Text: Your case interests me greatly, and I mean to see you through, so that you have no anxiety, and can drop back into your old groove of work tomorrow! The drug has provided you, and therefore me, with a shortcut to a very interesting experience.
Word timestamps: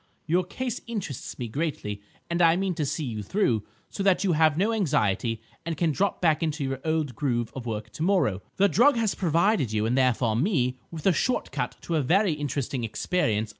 Your 0.25 0.43
case 0.43 0.81
interests 0.87 1.37
me 1.37 1.47
greatly, 1.47 2.01
and 2.27 2.41
I 2.41 2.55
mean 2.55 2.73
to 2.73 2.87
see 2.87 3.05
you 3.05 3.21
through, 3.21 3.61
so 3.91 4.01
that 4.01 4.23
you 4.23 4.31
have 4.31 4.57
no 4.57 4.73
anxiety, 4.73 5.43
and 5.63 5.77
can 5.77 5.91
drop 5.91 6.19
back 6.19 6.41
into 6.41 6.63
your 6.63 6.79
old 6.83 7.15
groove 7.15 7.53
of 7.55 7.67
work 7.67 7.91
tomorrow! 7.91 8.41
The 8.55 8.67
drug 8.67 8.95
has 8.95 9.13
provided 9.13 9.71
you, 9.71 9.85
and 9.85 9.95
therefore 9.95 10.35
me, 10.35 10.79
with 10.89 11.05
a 11.05 11.13
shortcut 11.13 11.75
to 11.81 11.97
a 11.97 12.01
very 12.01 12.33
interesting 12.33 12.83
experience. 12.83 13.49